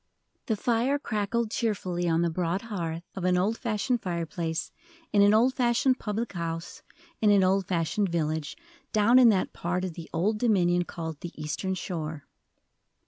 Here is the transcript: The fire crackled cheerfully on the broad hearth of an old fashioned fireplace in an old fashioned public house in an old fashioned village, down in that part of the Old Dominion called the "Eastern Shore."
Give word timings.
The 0.47 0.55
fire 0.55 0.97
crackled 0.97 1.51
cheerfully 1.51 2.09
on 2.09 2.23
the 2.23 2.31
broad 2.31 2.63
hearth 2.63 3.03
of 3.15 3.23
an 3.23 3.37
old 3.37 3.55
fashioned 3.55 4.01
fireplace 4.01 4.71
in 5.13 5.21
an 5.21 5.31
old 5.31 5.53
fashioned 5.53 5.99
public 5.99 6.33
house 6.33 6.81
in 7.21 7.29
an 7.29 7.43
old 7.43 7.67
fashioned 7.67 8.09
village, 8.09 8.57
down 8.91 9.19
in 9.19 9.29
that 9.29 9.53
part 9.53 9.85
of 9.85 9.93
the 9.93 10.09
Old 10.11 10.39
Dominion 10.39 10.85
called 10.85 11.19
the 11.19 11.39
"Eastern 11.39 11.75
Shore." 11.75 12.25